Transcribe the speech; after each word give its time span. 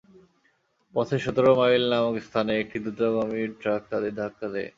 পথে 0.95 1.17
সতেরো 1.23 1.51
মাইল 1.59 1.83
নামক 1.91 2.15
স্থানে 2.27 2.53
একটি 2.57 2.77
দ্রুতগামির 2.85 3.51
ট্রাক 3.61 3.81
তাদের 3.91 4.13
ধাক্কা 4.19 4.47
দেয়। 4.53 4.69